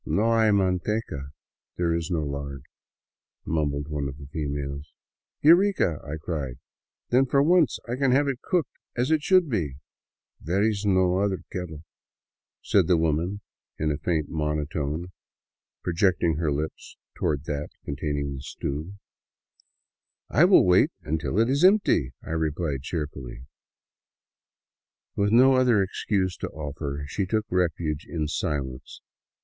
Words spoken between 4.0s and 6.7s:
of the fe males." Eureka!" I cried,"